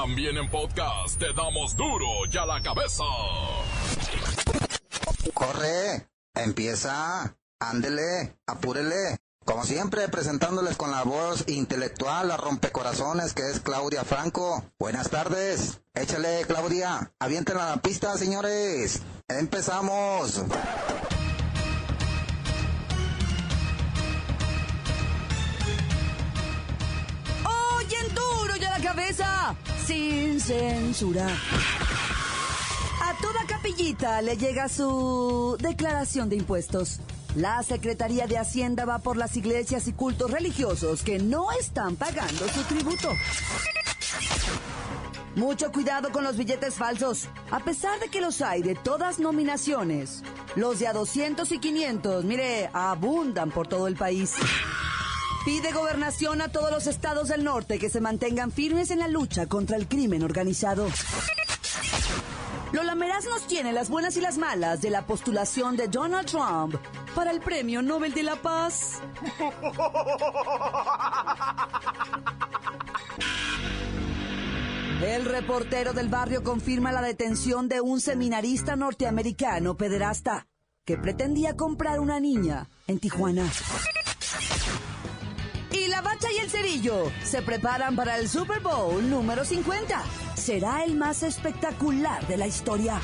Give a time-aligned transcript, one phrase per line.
[0.00, 3.02] También en podcast te damos duro y a la cabeza.
[5.34, 9.18] Corre, empieza, ándele, apúrele.
[9.44, 14.64] Como siempre, presentándoles con la voz intelectual a rompecorazones que es Claudia Franco.
[14.78, 15.80] Buenas tardes.
[15.94, 17.12] Échale, Claudia.
[17.18, 19.02] Avienten a la pista, señores.
[19.26, 20.44] Empezamos.
[27.44, 29.56] Oyen duro y a la cabeza,
[29.88, 31.26] sin censura.
[33.00, 37.00] A toda capillita le llega su declaración de impuestos.
[37.36, 42.46] La Secretaría de Hacienda va por las iglesias y cultos religiosos que no están pagando
[42.48, 43.08] su tributo.
[45.36, 47.26] Mucho cuidado con los billetes falsos.
[47.50, 50.22] A pesar de que los hay de todas nominaciones,
[50.54, 54.34] los de a 200 y 500, mire, abundan por todo el país.
[55.44, 59.46] Pide gobernación a todos los estados del norte que se mantengan firmes en la lucha
[59.46, 60.88] contra el crimen organizado.
[62.72, 66.74] Lola Meraz nos tiene las buenas y las malas de la postulación de Donald Trump
[67.14, 69.00] para el Premio Nobel de la Paz.
[75.02, 80.46] El reportero del barrio confirma la detención de un seminarista norteamericano pederasta
[80.84, 83.44] que pretendía comprar una niña en Tijuana.
[85.98, 90.00] La bacha y el cerillo se preparan para el Super Bowl número 50.
[90.36, 93.00] Será el más espectacular de la historia.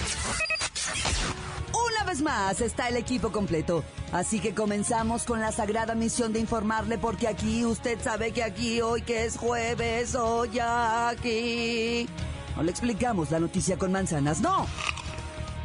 [1.72, 3.82] Una vez más está el equipo completo.
[4.12, 8.80] Así que comenzamos con la sagrada misión de informarle porque aquí usted sabe que aquí
[8.80, 12.08] hoy que es jueves, hoy aquí.
[12.54, 14.68] No le explicamos la noticia con manzanas, no.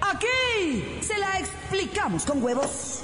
[0.01, 3.03] Aquí se la explicamos con huevos.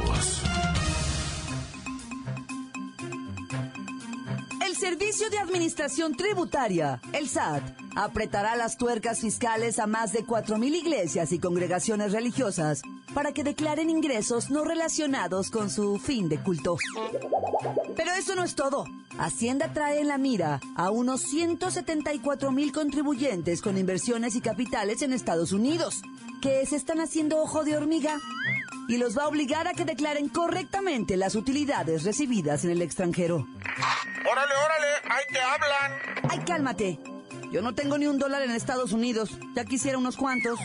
[5.11, 7.61] Servicio de Administración Tributaria, el SAT,
[7.97, 12.81] apretará las tuercas fiscales a más de 4.000 iglesias y congregaciones religiosas
[13.13, 16.77] para que declaren ingresos no relacionados con su fin de culto.
[17.97, 18.85] Pero eso no es todo.
[19.19, 25.51] Hacienda trae en la mira a unos 174.000 contribuyentes con inversiones y capitales en Estados
[25.51, 26.03] Unidos,
[26.41, 28.17] que se están haciendo ojo de hormiga
[28.87, 33.45] y los va a obligar a que declaren correctamente las utilidades recibidas en el extranjero.
[34.29, 34.87] ¡Órale, órale!
[35.09, 35.91] ¡Ahí te hablan!
[36.29, 36.99] ¡Ay, cálmate!
[37.51, 39.31] Yo no tengo ni un dólar en Estados Unidos.
[39.55, 40.59] Ya quisiera unos cuantos.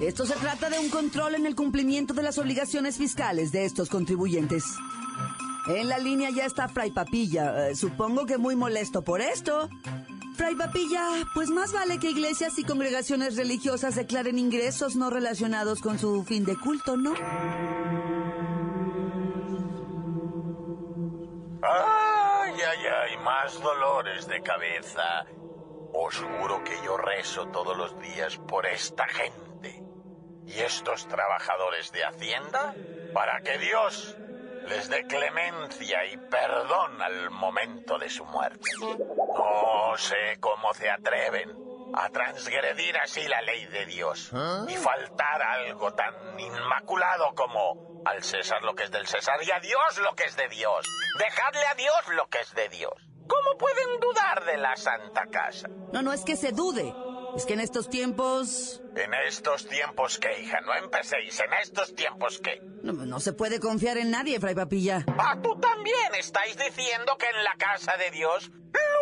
[0.00, 3.88] Esto se trata de un control en el cumplimiento de las obligaciones fiscales de estos
[3.88, 4.64] contribuyentes.
[5.68, 7.68] En la línea ya está Fray Papilla.
[7.68, 9.68] Eh, supongo que muy molesto por esto.
[10.36, 15.98] Fray Papilla, pues más vale que iglesias y congregaciones religiosas declaren ingresos no relacionados con
[15.98, 17.14] su fin de culto, ¿no?
[23.46, 25.24] Más dolores de cabeza.
[25.92, 29.84] Os juro que yo rezo todos los días por esta gente
[30.44, 32.74] y estos trabajadores de Hacienda
[33.14, 34.16] para que Dios
[34.66, 38.68] les dé clemencia y perdón al momento de su muerte.
[38.80, 41.48] No sé cómo se atreven
[41.94, 44.32] a transgredir así la ley de Dios
[44.66, 49.52] y faltar a algo tan inmaculado como al César lo que es del César y
[49.52, 50.84] a Dios lo que es de Dios.
[51.20, 53.05] Dejadle a Dios lo que es de Dios.
[53.26, 55.68] ¿Cómo pueden dudar de la Santa Casa?
[55.92, 56.94] No, no es que se dude.
[57.36, 58.82] Es que en estos tiempos...
[58.96, 61.38] En estos tiempos qué, hija, no empecéis.
[61.40, 62.60] En estos tiempos qué.
[62.82, 65.04] No, no se puede confiar en nadie, Fray Papilla.
[65.18, 68.50] Ah, tú también estáis diciendo que en la casa de Dios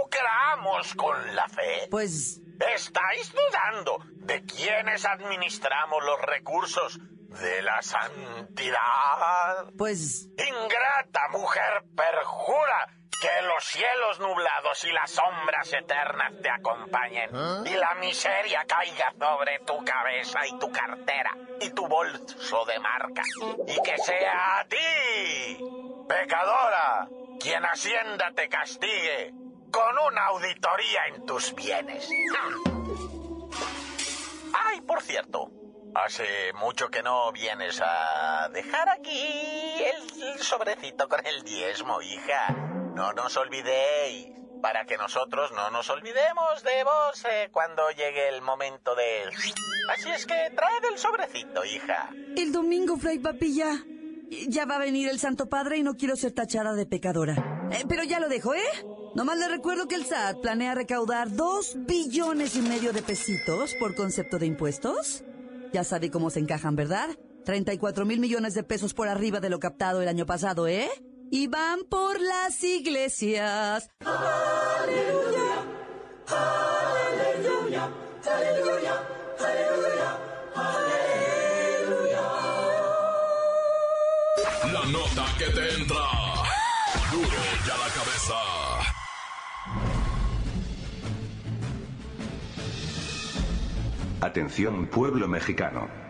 [0.00, 1.88] lucramos con la fe.
[1.90, 2.40] Pues...
[2.74, 6.98] ¿Estáis dudando de quiénes administramos los recursos
[7.40, 9.72] de la santidad?
[9.76, 10.28] Pues...
[10.38, 17.30] Ingrata mujer, perjura que los cielos nublados y las sombras eternas te acompañen
[17.66, 23.22] y la miseria caiga sobre tu cabeza y tu cartera y tu bolso de marca
[23.66, 25.58] y que sea a ti,
[26.08, 27.08] pecadora,
[27.40, 29.32] quien Hacienda te castigue
[29.70, 32.08] con una auditoría en tus bienes.
[34.54, 35.50] Ay, por cierto,
[35.94, 42.73] hace mucho que no vienes a dejar aquí el sobrecito con el diezmo, hija.
[42.94, 44.28] No nos olvidéis,
[44.62, 49.24] para que nosotros no nos olvidemos de vos eh, cuando llegue el momento de...
[49.92, 52.10] Así es que traed el sobrecito, hija.
[52.36, 53.84] El domingo, Fray Papilla.
[54.48, 57.68] Ya va a venir el Santo Padre y no quiero ser tachada de pecadora.
[57.72, 58.86] Eh, pero ya lo dejo, ¿eh?
[59.16, 63.96] Nomás le recuerdo que el SAT planea recaudar dos billones y medio de pesitos por
[63.96, 65.24] concepto de impuestos.
[65.72, 67.10] Ya sabe cómo se encajan, ¿verdad?
[67.44, 70.88] 34 mil millones de pesos por arriba de lo captado el año pasado, ¿eh?
[71.30, 73.88] Y van por las iglesias.
[74.04, 75.64] ¡Aleluya!
[76.28, 77.88] ¡Aleluya!
[78.24, 78.94] ¡Aleluya!
[79.38, 80.18] ¡Aleluya!
[80.54, 82.22] ¡Aleluya!
[84.72, 86.06] La nota que te entra.
[87.10, 88.38] Duro ya la cabeza.
[94.20, 96.03] Atención pueblo mexicano.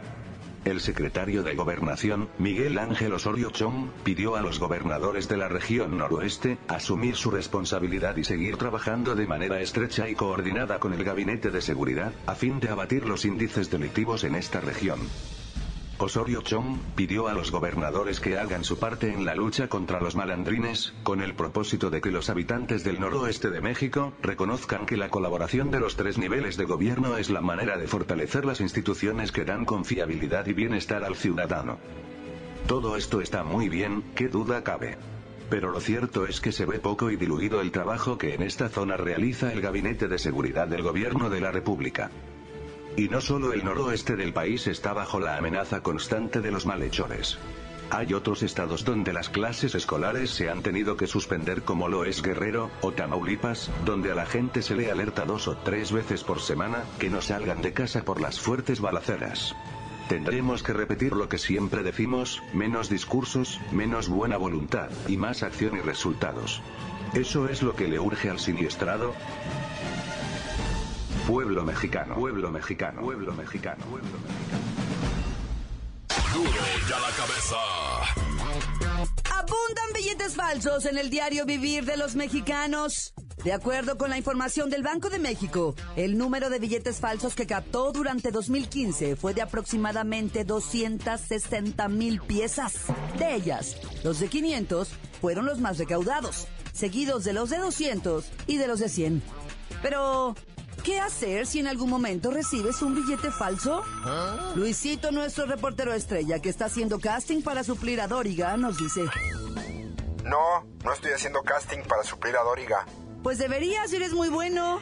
[0.64, 5.98] El secretario de Gobernación, Miguel Ángel Osorio Chong, pidió a los gobernadores de la región
[5.98, 11.50] noroeste asumir su responsabilidad y seguir trabajando de manera estrecha y coordinada con el Gabinete
[11.50, 15.00] de Seguridad, a fin de abatir los índices delictivos en esta región.
[15.98, 20.16] Osorio Chong pidió a los gobernadores que hagan su parte en la lucha contra los
[20.16, 25.08] malandrines, con el propósito de que los habitantes del noroeste de México reconozcan que la
[25.08, 29.44] colaboración de los tres niveles de gobierno es la manera de fortalecer las instituciones que
[29.44, 31.78] dan confiabilidad y bienestar al ciudadano.
[32.66, 34.98] Todo esto está muy bien, qué duda cabe.
[35.48, 38.68] Pero lo cierto es que se ve poco y diluido el trabajo que en esta
[38.68, 42.10] zona realiza el Gabinete de Seguridad del Gobierno de la República.
[42.96, 47.38] Y no solo el noroeste del país está bajo la amenaza constante de los malhechores.
[47.90, 52.22] Hay otros estados donde las clases escolares se han tenido que suspender como lo es
[52.22, 56.40] Guerrero, o Tamaulipas, donde a la gente se le alerta dos o tres veces por
[56.40, 59.54] semana, que no salgan de casa por las fuertes balaceras.
[60.08, 65.76] Tendremos que repetir lo que siempre decimos, menos discursos, menos buena voluntad, y más acción
[65.76, 66.62] y resultados.
[67.14, 69.14] ¿Eso es lo que le urge al siniestrado?
[71.26, 74.62] Pueblo mexicano, pueblo mexicano, pueblo mexicano, pueblo mexicano.
[76.34, 76.50] Duro
[76.86, 77.56] ya la cabeza.
[79.32, 83.14] Abundan billetes falsos en el diario Vivir de los Mexicanos.
[83.42, 87.46] De acuerdo con la información del Banco de México, el número de billetes falsos que
[87.46, 92.86] captó durante 2015 fue de aproximadamente 260 mil piezas.
[93.18, 94.90] De ellas, los de 500
[95.22, 99.22] fueron los más recaudados, seguidos de los de 200 y de los de 100.
[99.82, 100.34] Pero,
[100.84, 103.82] ¿Qué hacer si en algún momento recibes un billete falso?
[104.54, 109.00] Luisito, nuestro reportero estrella que está haciendo casting para suplir a Doriga, nos dice...
[110.24, 112.84] No, no estoy haciendo casting para suplir a Doriga.
[113.22, 114.80] Pues deberías, eres muy bueno.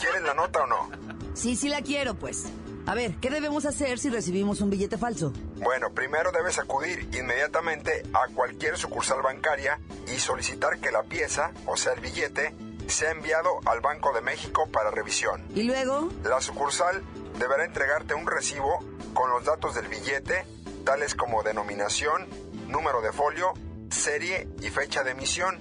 [0.00, 0.90] ¿Quieres la nota o no?
[1.34, 2.46] Sí, sí la quiero, pues.
[2.86, 5.32] A ver, ¿qué debemos hacer si recibimos un billete falso?
[5.56, 11.76] Bueno, primero debes acudir inmediatamente a cualquier sucursal bancaria y solicitar que la pieza, o
[11.76, 12.54] sea el billete,
[12.90, 15.44] se ha enviado al Banco de México para revisión.
[15.54, 16.08] ¿Y luego?
[16.24, 17.02] La sucursal
[17.38, 18.78] deberá entregarte un recibo
[19.14, 20.44] con los datos del billete,
[20.84, 22.26] tales como denominación,
[22.68, 23.52] número de folio,
[23.90, 25.58] serie y fecha de emisión,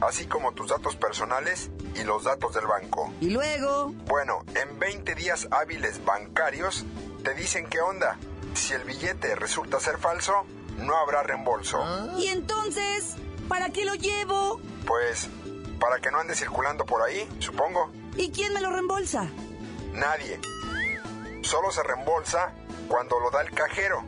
[0.00, 3.12] así como tus datos personales y los datos del banco.
[3.20, 3.92] ¿Y luego?
[4.06, 6.84] Bueno, en 20 días hábiles bancarios
[7.22, 8.18] te dicen qué onda.
[8.54, 10.46] Si el billete resulta ser falso,
[10.78, 11.78] no habrá reembolso.
[12.18, 13.16] ¿Y entonces?
[13.48, 14.60] ¿Para qué lo llevo?
[14.86, 15.28] Pues
[15.78, 17.90] para que no ande circulando por ahí, supongo.
[18.16, 19.28] ¿Y quién me lo reembolsa?
[19.92, 20.40] Nadie.
[21.42, 22.52] Solo se reembolsa
[22.88, 24.02] cuando lo da el cajero.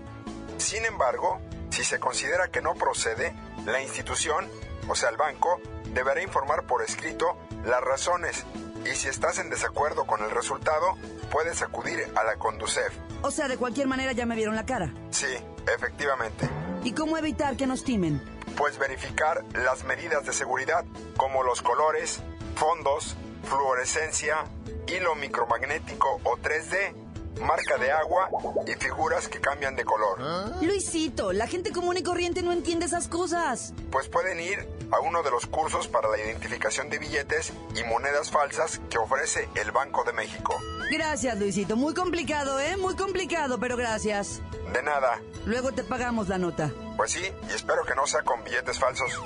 [0.57, 3.35] Sin embargo, si se considera que no procede,
[3.65, 4.49] la institución,
[4.89, 5.61] o sea el banco,
[5.95, 8.45] deberá informar por escrito las razones
[8.85, 10.97] y si estás en desacuerdo con el resultado,
[11.31, 12.93] puedes acudir a la Conducef.
[13.23, 14.93] O sea, de cualquier manera ya me vieron la cara.
[15.11, 15.27] Sí,
[15.75, 16.49] efectivamente.
[16.85, 18.23] ¿Y cómo evitar que nos timen?
[18.59, 20.85] Pues verificar las medidas de seguridad,
[21.17, 22.21] como los colores,
[22.57, 24.45] fondos, fluorescencia,
[24.89, 26.93] hilo micromagnético o 3D,
[27.41, 28.29] marca de agua
[28.67, 30.19] y figuras que cambian de color.
[30.63, 33.73] Luisito, la gente común y corriente no entiende esas cosas.
[33.91, 38.31] Pues pueden ir a uno de los cursos para la identificación de billetes y monedas
[38.31, 40.59] falsas que ofrece el Banco de México.
[40.91, 41.77] Gracias, Luisito.
[41.77, 42.77] Muy complicado, ¿eh?
[42.77, 44.41] Muy complicado, pero gracias.
[44.73, 45.21] De nada.
[45.45, 46.73] Luego te pagamos la nota.
[46.97, 49.21] Pues sí, y espero que no sea con billetes falsos.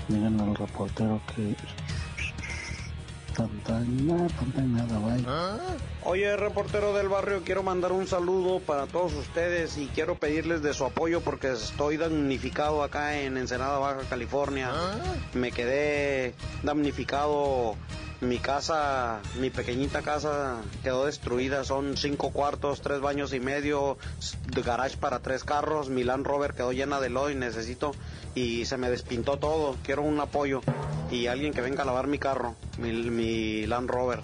[0.10, 1.56] Miren al reportero que
[6.04, 10.74] Oye, reportero del barrio, quiero mandar un saludo para todos ustedes y quiero pedirles de
[10.74, 14.72] su apoyo porque estoy damnificado acá en Ensenada, Baja California.
[15.34, 16.34] Me quedé
[16.64, 17.76] damnificado.
[18.22, 21.64] Mi casa, mi pequeñita casa quedó destruida.
[21.64, 23.98] Son cinco cuartos, tres baños y medio,
[24.64, 25.90] garage para tres carros.
[25.90, 27.94] Mi Land Rover quedó llena de lodo y necesito
[28.36, 29.76] y se me despintó todo.
[29.84, 30.62] Quiero un apoyo
[31.10, 34.20] y alguien que venga a lavar mi carro, mi, mi Land Rover.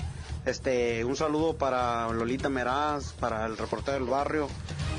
[0.46, 4.48] Este, un saludo para Lolita Meraz, para el reportero del barrio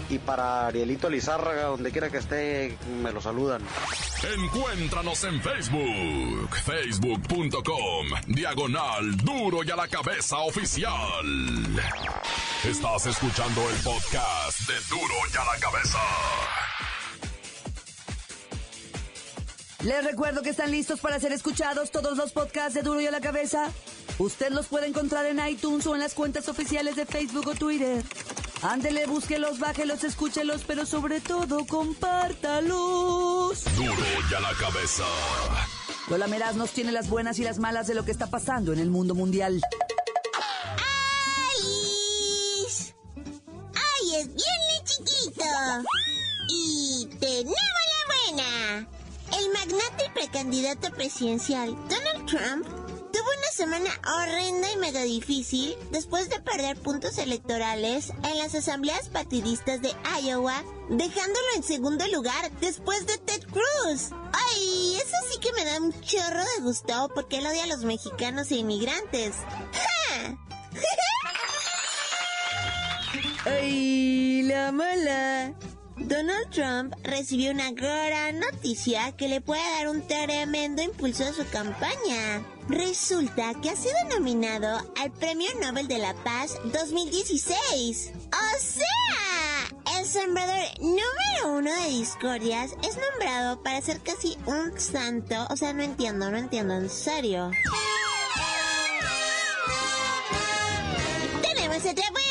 [0.09, 3.63] y para Arielito Lizárraga, donde quiera que esté, me lo saludan.
[4.37, 11.27] Encuéntranos en Facebook, facebook.com, diagonal duro y a la cabeza oficial.
[12.65, 15.99] Estás escuchando el podcast de duro y a la cabeza.
[19.85, 23.13] Les recuerdo que están listos para ser escuchados todos los podcasts de Duro y a
[23.13, 23.71] la Cabeza.
[24.19, 28.03] Usted los puede encontrar en iTunes o en las cuentas oficiales de Facebook o Twitter.
[28.63, 33.65] Ándele, búsquelos, bájelos, escúchelos, pero sobre todo compártalos.
[33.77, 33.95] Duro
[34.31, 35.05] y a la cabeza.
[36.09, 38.81] Lola Meraz nos tiene las buenas y las malas de lo que está pasando en
[38.81, 39.61] el mundo mundial.
[41.53, 42.95] ¡Alice!
[43.75, 45.45] ¡Ay, es bien chiquito!
[46.49, 48.89] Y tenemos la buena.
[49.39, 52.67] El magnate y precandidato presidencial Donald Trump
[53.59, 59.93] semana horrenda y mega difícil después de perder puntos electorales en las asambleas partidistas de
[60.23, 64.11] Iowa, dejándolo en segundo lugar después de Ted Cruz.
[64.33, 67.83] Ay, eso sí que me da un chorro de gusto porque él odia a los
[67.83, 69.35] mexicanos e inmigrantes.
[69.73, 70.39] ¡Ja!
[73.45, 75.53] ¡Ay, la mala!
[75.97, 81.45] Donald Trump recibió una gran noticia que le puede dar un tremendo impulso a su
[81.49, 82.45] campaña.
[82.69, 88.13] Resulta que ha sido nominado al Premio Nobel de la Paz 2016.
[88.27, 95.47] O sea, el sembrador número uno de discordias es nombrado para ser casi un santo.
[95.49, 97.51] O sea, no entiendo, no entiendo, en serio.
[101.41, 102.29] Tenemos otra buena.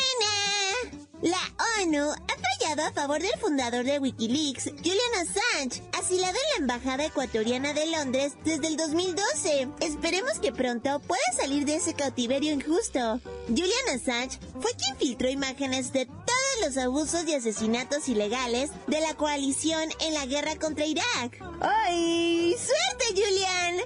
[1.20, 6.74] La ONU ha fallado a favor del fundador de Wikileaks, Julian Assange, asilado en la
[6.74, 9.68] embajada ecuatoriana de Londres desde el 2012.
[9.80, 13.20] Esperemos que pronto pueda salir de ese cautiverio injusto.
[13.48, 19.12] Julian Assange fue quien filtró imágenes de todos los abusos y asesinatos ilegales de la
[19.16, 21.44] coalición en la guerra contra Irak.
[21.60, 22.56] ¡Ay!
[22.56, 23.76] ¡Suerte, Julian!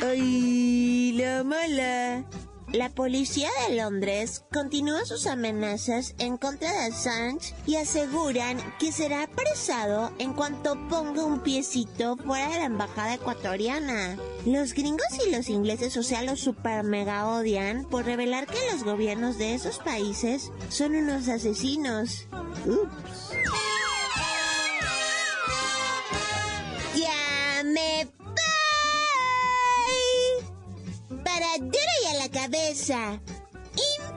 [0.02, 2.24] ¡Ay, la mala!
[2.72, 9.24] La policía de Londres continúa sus amenazas en contra de Assange y aseguran que será
[9.24, 14.16] apresado en cuanto ponga un piecito fuera de la embajada ecuatoriana.
[14.46, 18.84] Los gringos y los ingleses, o sea, los super mega odian por revelar que los
[18.84, 22.28] gobiernos de esos países son unos asesinos.
[22.66, 23.29] Ups.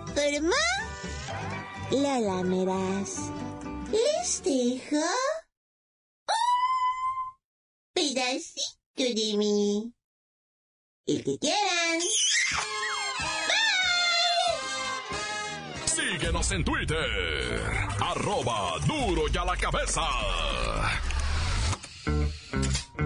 [0.08, 0.56] Informó
[1.92, 3.32] Lola Meraz.
[3.92, 4.96] Les dejo
[6.28, 6.34] un
[7.94, 8.64] pedacito
[8.98, 9.94] de mí.
[11.06, 12.02] El que quieran.
[15.86, 17.62] Síguenos en Twitter.
[18.00, 20.02] Arroba duro y a la cabeza.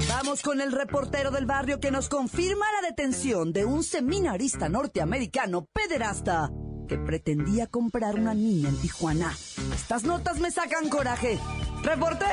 [0.10, 5.66] Vamos con el reportero del barrio que nos confirma la detención de un seminarista norteamericano
[5.66, 6.52] pederasta
[6.88, 9.34] que pretendía comprar una niña en Tijuana.
[9.74, 11.40] Estas notas me sacan coraje.
[11.84, 12.32] ¡Reportero!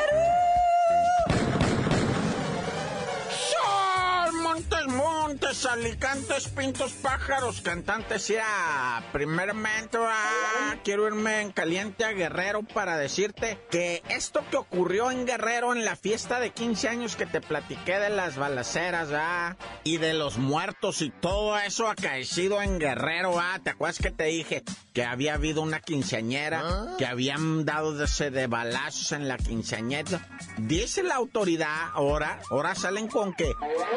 [3.51, 4.87] Sol, montes,
[5.35, 8.29] montes, alicantes, pintos, pájaros, cantantes.
[8.29, 15.11] Ya, primeramente, ah, quiero irme en caliente a Guerrero para decirte que esto que ocurrió
[15.11, 19.57] en Guerrero en la fiesta de 15 años que te platiqué de las balaceras, ah,
[19.83, 24.25] y de los muertos y todo eso acaecido en Guerrero, ah, ¿te acuerdas que te
[24.25, 24.63] dije
[24.93, 30.29] que había habido una quinceañera, que habían dado de balazos en la quinceañera?
[30.59, 33.51] Dice la autoridad ahora, ahora salen con que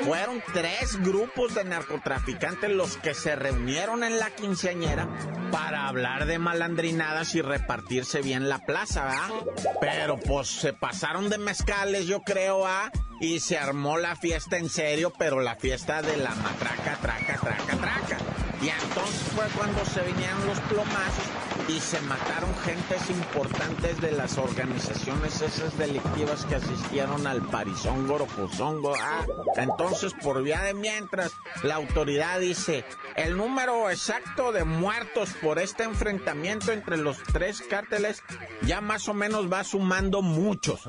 [0.03, 5.07] fueron tres grupos de narcotraficantes los que se reunieron en la quinceañera
[5.51, 9.75] para hablar de malandrinadas y repartirse bien la plaza, ¿verdad?
[9.79, 12.91] Pero pues se pasaron de mezcales, yo creo, ¿ah?
[13.19, 17.77] Y se armó la fiesta en serio, pero la fiesta de la matraca, traca, traca,
[17.77, 18.17] traca.
[18.61, 21.36] Y entonces fue cuando se vinieron los plomazos
[21.67, 28.93] y se mataron gentes importantes de las organizaciones esas delictivas que asistieron al parizón Gorocozongo.
[28.97, 31.33] Ah, entonces, por vía de mientras,
[31.63, 38.23] la autoridad dice, el número exacto de muertos por este enfrentamiento entre los tres cárteles
[38.61, 40.81] ya más o menos va sumando muchos,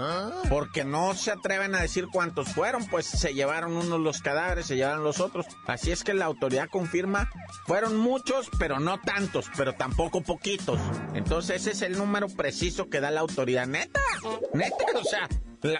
[0.48, 4.76] porque no se atreven a decir cuántos fueron, pues se llevaron unos los cadáveres, se
[4.76, 5.46] llevaron los otros.
[5.66, 7.30] Así es que la autoridad confirma,
[7.66, 10.67] fueron muchos, pero no tantos, pero tampoco poquitos.
[11.14, 13.66] Entonces ese es el número preciso que da la autoridad.
[13.66, 14.00] Neta,
[14.52, 15.28] neta, o sea,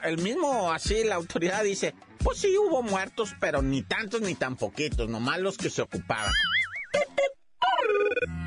[0.05, 4.57] el mismo así la autoridad dice, pues sí hubo muertos, pero ni tantos ni tan
[4.57, 6.33] poquitos, nomás los que se ocupaban.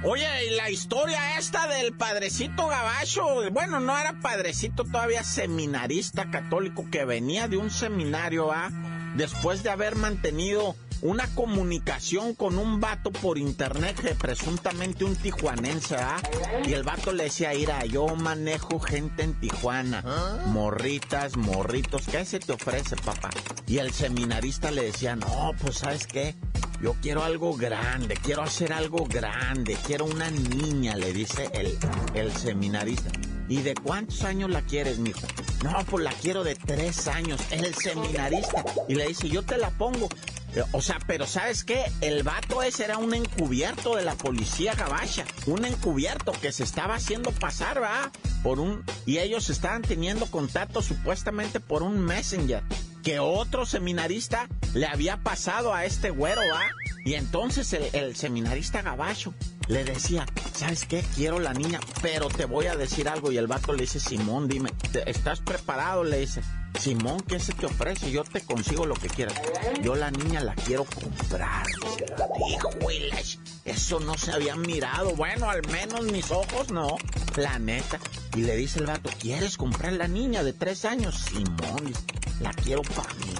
[0.03, 6.89] Oye, y la historia esta del padrecito Gabacho, bueno, no era padrecito, todavía seminarista católico
[6.91, 8.71] que venía de un seminario, ¿ah?
[9.15, 15.95] Después de haber mantenido una comunicación con un vato por internet, que presuntamente un tijuanense,
[15.95, 16.21] ¿ah?
[16.65, 20.03] Y el vato le decía, ira, yo manejo gente en Tijuana,
[20.47, 23.29] morritas, morritos, ¿qué se te ofrece, papá?
[23.67, 26.35] Y el seminarista le decía, no, pues, ¿sabes qué?
[26.81, 31.77] Yo quiero algo grande, quiero hacer algo grande, quiero una niña, le dice el,
[32.15, 33.11] el seminarista.
[33.47, 35.19] ¿Y de cuántos años la quieres, mijo?
[35.63, 37.39] No, pues la quiero de tres años.
[37.51, 38.63] El seminarista.
[38.87, 40.07] Y le dice, yo te la pongo.
[40.71, 41.85] O sea, pero ¿sabes qué?
[42.01, 45.25] El vato ese era un encubierto de la policía gabacha.
[45.45, 48.11] Un encubierto que se estaba haciendo pasar, ¿va?
[48.43, 48.83] Por un...
[49.05, 52.63] Y ellos estaban teniendo contacto supuestamente por un messenger.
[53.03, 56.61] Que otro seminarista le había pasado a este güero, ¿va?
[57.05, 59.33] Y entonces el, el seminarista gabacho
[59.71, 61.01] le decía, ¿sabes qué?
[61.15, 63.31] Quiero la niña, pero te voy a decir algo.
[63.31, 64.69] Y el vato le dice, Simón, dime,
[65.05, 66.03] ¿estás preparado?
[66.03, 66.41] Le dice,
[66.77, 68.11] Simón, ¿qué se te ofrece?
[68.11, 69.41] Yo te consigo lo que quieras.
[69.81, 71.65] Yo la niña la quiero comprar.
[72.49, 73.11] Híjole,
[73.63, 75.15] eso no se había mirado.
[75.15, 76.97] Bueno, al menos mis ojos no.
[77.37, 77.97] La neta.
[78.35, 81.15] Y le dice el vato, ¿quieres comprar la niña de tres años?
[81.29, 81.93] Simón,
[82.41, 83.33] la quiero para mí.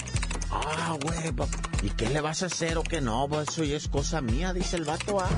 [0.50, 1.34] Ah, güey,
[1.84, 3.28] ¿y qué le vas a hacer o qué no?
[3.30, 5.30] Pues eso ya es cosa mía, dice el vato, ah.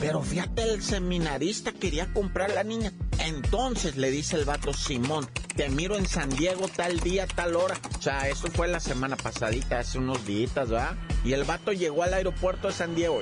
[0.00, 2.92] Pero fíjate, el seminarista quería comprar la niña.
[3.18, 7.76] Entonces le dice el vato Simón, te miro en San Diego tal día, tal hora.
[7.98, 10.96] O sea, eso fue la semana pasadita, hace unos días, ¿verdad?
[11.24, 13.20] Y el vato llegó al aeropuerto de San Diego.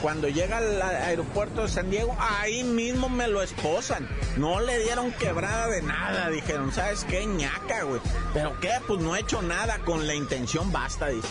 [0.00, 4.08] Cuando llega al aeropuerto de San Diego, ahí mismo me lo esposan.
[4.36, 6.30] No le dieron quebrada de nada.
[6.30, 7.26] Dijeron, ¿sabes qué?
[7.26, 8.00] ñaca, güey.
[8.32, 8.70] ¿Pero qué?
[8.86, 9.78] Pues no he hecho nada.
[9.78, 11.28] Con la intención basta, dice.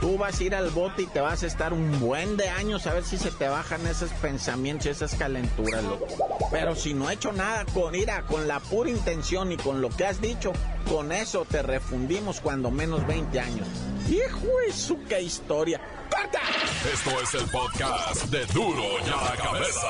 [0.00, 2.86] Tú vas a ir al bote y te vas a estar un buen de años
[2.86, 6.06] a ver si se te bajan esos pensamientos y esas calenturas, loco.
[6.52, 9.90] Pero si no he hecho nada con ira, con la pura intención y con lo
[9.90, 10.52] que has dicho,
[10.88, 13.66] con eso te refundimos cuando menos 20 años.
[14.08, 15.80] ¡Hijo su qué historia!
[16.10, 16.40] ¡Corta!
[16.92, 19.88] Esto es el podcast de Duro y a la Cabeza.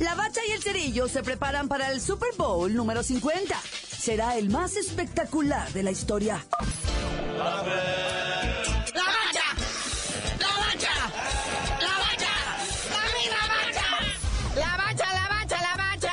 [0.00, 3.54] La Bacha y el Cerillo se preparan para el Super Bowl número 50
[4.02, 6.44] será el más espectacular de la historia.
[7.38, 7.70] ¡La bacha!
[8.94, 9.04] ¡La
[10.58, 10.90] bacha!
[11.78, 12.34] ¡La bacha!
[13.30, 13.86] ¡La bacha!
[14.56, 16.12] ¡La bacha, la bacha, la bacha!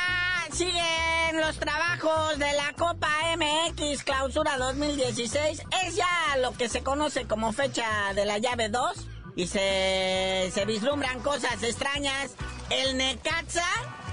[0.54, 5.64] Siguen los trabajos de la Copa MX Clausura 2016.
[5.84, 9.08] Es ya lo que se conoce como fecha de la llave 2.
[9.36, 12.36] Y se, se vislumbran cosas extrañas.
[12.70, 13.66] El Necaxa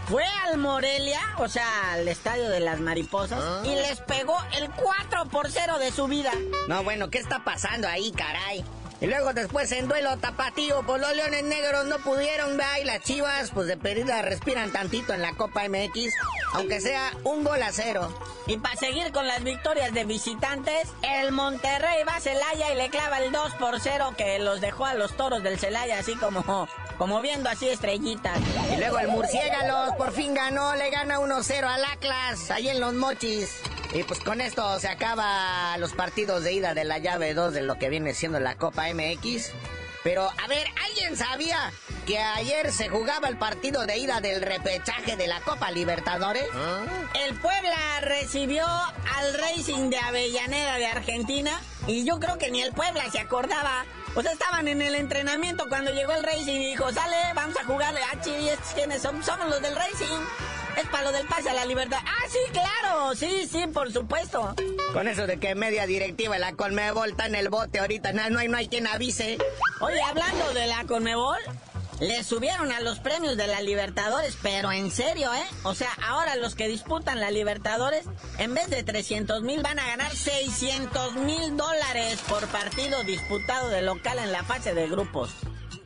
[0.06, 5.26] fue al Morelia, o sea, al estadio de las mariposas, y les pegó el 4
[5.26, 6.32] por 0 de su vida.
[6.68, 8.64] No, bueno, ¿qué está pasando ahí, caray?
[9.06, 13.02] Y luego después en duelo tapatío, pues los Leones Negros no pudieron, ver y las
[13.02, 16.12] Chivas, pues de perdida respiran tantito en la Copa MX,
[16.54, 18.12] aunque sea un gol a cero.
[18.48, 22.90] Y para seguir con las victorias de visitantes, el Monterrey va a Celaya y le
[22.90, 26.66] clava el 2 por 0 que los dejó a los toros del Celaya así como,
[26.98, 28.40] como viendo así estrellitas.
[28.74, 32.92] Y luego el Murciélagos por fin ganó, le gana 1-0 al Atlas, ahí en los
[32.92, 33.50] mochis.
[33.92, 37.62] Y pues con esto se acaba los partidos de ida de la llave 2 de
[37.62, 39.52] lo que viene siendo la Copa MX.
[40.06, 41.72] Pero, a ver, ¿alguien sabía
[42.06, 46.46] que ayer se jugaba el partido de ida del repechaje de la Copa Libertadores?
[46.54, 46.84] ¿Ah?
[47.26, 52.72] El Puebla recibió al Racing de Avellaneda de Argentina y yo creo que ni el
[52.72, 53.84] Puebla se acordaba.
[54.14, 57.64] O sea, estaban en el entrenamiento cuando llegó el Racing y dijo, sale, vamos a
[57.64, 58.00] jugarle.
[58.04, 59.22] Ah, ¿y estos quiénes son?
[59.24, 60.20] Somos los del Racing.
[60.76, 61.98] Es para lo del pase a la libertad.
[62.04, 63.14] Ah, sí, claro.
[63.14, 64.54] Sí, sí, por supuesto.
[64.92, 68.28] Con eso de que media directiva de la Conmebol está en el bote ahorita, no,
[68.30, 69.38] no, hay, no hay quien avise.
[69.80, 71.38] Oye, hablando de la Conmebol,
[71.98, 75.46] Le subieron a los premios de la Libertadores, pero en serio, ¿eh?
[75.62, 78.04] O sea, ahora los que disputan la Libertadores,
[78.36, 83.80] en vez de 300 mil, van a ganar 600 mil dólares por partido disputado de
[83.80, 85.30] local en la fase de grupos.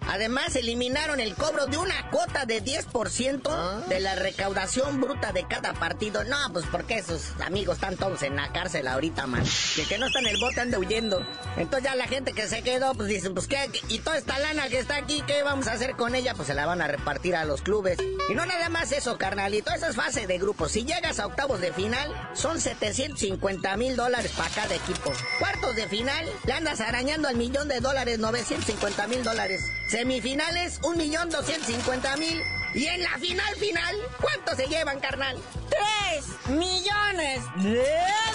[0.09, 5.73] Además, eliminaron el cobro de una cuota de 10% de la recaudación bruta de cada
[5.75, 6.25] partido.
[6.25, 9.45] No, pues porque esos amigos están todos en la cárcel ahorita, man.
[9.77, 11.25] Que que no están en el bote anda huyendo.
[11.57, 14.69] Entonces ya la gente que se quedó, pues dicen, pues qué, y toda esta lana
[14.69, 16.35] que está aquí, ¿qué vamos a hacer con ella?
[16.35, 17.99] Pues se la van a repartir a los clubes.
[18.29, 20.73] Y no nada más eso, carnalito, esa es fase de grupos.
[20.73, 25.13] Si llegas a octavos de final, son 750 mil dólares para cada equipo.
[25.39, 29.63] Cuartos de final, le andas arañando al millón de dólares, 950 mil dólares.
[29.91, 32.41] Semifinales, un millón doscientos cincuenta mil.
[32.75, 35.37] Y en la final final, ¿cuánto se llevan, carnal?
[35.69, 37.89] ¡Tres millones de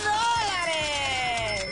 [0.03, 1.65] dólares!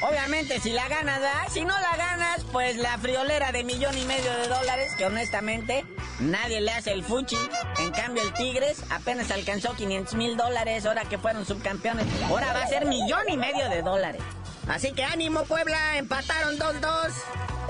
[0.00, 1.46] Obviamente, si la ganas, ¿verdad?
[1.52, 5.84] Si no la ganas, pues la friolera de millón y medio de dólares, que honestamente
[6.18, 7.38] nadie le hace el fuchi.
[7.78, 12.06] En cambio, el Tigres apenas alcanzó 500 mil dólares ahora que fueron subcampeones.
[12.24, 14.20] Ahora va a ser millón y medio de dólares.
[14.66, 17.12] Así que ánimo, Puebla, empataron 2-2.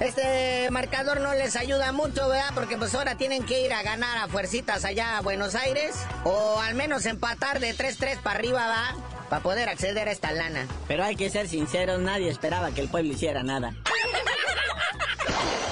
[0.01, 2.51] Este marcador no les ayuda mucho, ¿verdad?
[2.55, 5.97] Porque pues ahora tienen que ir a ganar a fuercitas allá a Buenos Aires.
[6.25, 8.95] O al menos empatar de 3-3 para arriba, ¿va?
[9.29, 10.67] Para poder acceder a esta lana.
[10.87, 13.75] Pero hay que ser sinceros, nadie esperaba que el pueblo hiciera nada.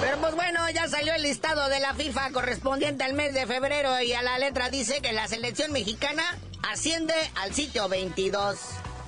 [0.01, 3.99] Pero pues bueno, ya salió el listado de la FIFA correspondiente al mes de febrero
[4.01, 6.23] y a la letra dice que la selección mexicana
[6.63, 8.59] asciende al sitio 22.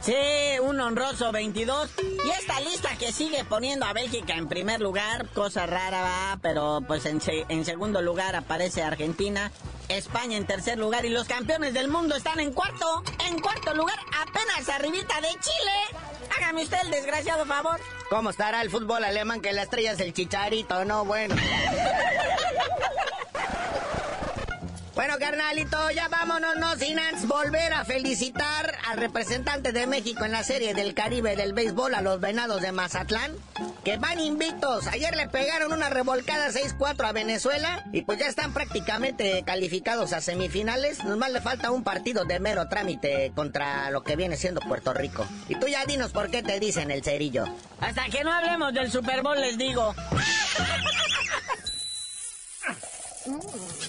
[0.02, 0.16] Sí,
[0.62, 1.90] un honroso 22.
[2.26, 6.82] Y esta lista que sigue poniendo a Bélgica en primer lugar, cosa rara va, pero
[6.88, 9.52] pues en, se- en segundo lugar aparece Argentina,
[9.90, 13.04] España en tercer lugar y los campeones del mundo están en cuarto.
[13.28, 16.00] En cuarto lugar, apenas arribita de Chile.
[16.38, 17.80] Hágame usted el desgraciado favor.
[18.10, 20.86] ¿Cómo estará el fútbol alemán que la estrella es el chicharito?
[20.86, 21.36] No, bueno.
[25.00, 30.34] Bueno, carnalito, ya vámonos, no sin antes volver a felicitar al representante de México en
[30.34, 33.32] la Serie del Caribe del béisbol, a los Venados de Mazatlán,
[33.86, 34.88] que van invictos.
[34.88, 40.20] Ayer le pegaron una revolcada 6-4 a Venezuela y pues ya están prácticamente calificados a
[40.20, 41.02] semifinales.
[41.06, 45.26] Nomás le falta un partido de mero trámite contra lo que viene siendo Puerto Rico.
[45.48, 47.46] Y tú ya dinos por qué te dicen el cerillo.
[47.80, 49.96] Hasta que no hablemos del Super Bowl les digo.